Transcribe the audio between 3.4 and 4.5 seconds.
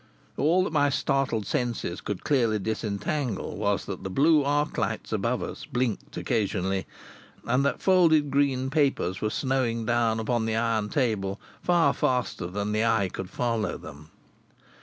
was that the blue